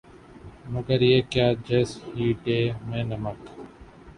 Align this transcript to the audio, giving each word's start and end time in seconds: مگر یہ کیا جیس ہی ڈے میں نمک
مگر 0.73 0.99
یہ 1.01 1.19
کیا 1.31 1.47
جیس 1.67 1.91
ہی 2.07 2.27
ڈے 2.43 2.59
میں 2.87 3.03
نمک 3.09 3.39